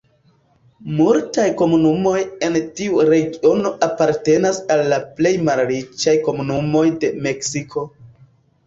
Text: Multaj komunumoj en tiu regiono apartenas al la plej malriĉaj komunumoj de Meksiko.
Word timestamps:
Multaj 0.99 1.45
komunumoj 1.59 2.15
en 2.47 2.57
tiu 2.79 3.05
regiono 3.11 3.75
apartenas 3.89 4.61
al 4.77 4.85
la 4.95 5.01
plej 5.21 5.37
malriĉaj 5.53 6.19
komunumoj 6.31 6.87
de 7.07 7.15
Meksiko. 7.29 7.89